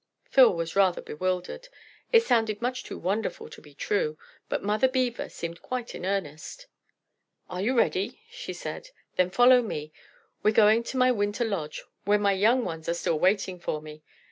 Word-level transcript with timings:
Phil 0.31 0.51
was 0.51 0.75
rather 0.75 0.99
bewildered; 0.99 1.67
it 2.11 2.23
sounded 2.23 2.59
much 2.59 2.83
too 2.83 2.97
wonderful 2.97 3.47
to 3.47 3.61
be 3.61 3.75
true, 3.75 4.17
but 4.49 4.63
Mother 4.63 4.87
Beaver, 4.87 5.29
seemed 5.29 5.61
quite 5.61 5.93
in 5.93 6.07
earnest. 6.07 6.65
"Are 7.51 7.61
you 7.61 7.77
ready?" 7.77 8.19
she 8.27 8.51
said. 8.51 8.89
"Then 9.15 9.29
follow 9.29 9.61
me. 9.61 9.93
We're 10.41 10.53
going 10.55 10.81
to 10.85 10.97
my 10.97 11.11
winter 11.11 11.45
lodge, 11.45 11.83
where 12.03 12.17
my 12.17 12.33
young 12.33 12.65
ones 12.65 12.89
are 12.89 12.95
still 12.95 13.19
waiting 13.19 13.59
for 13.59 13.79
me. 13.79 14.01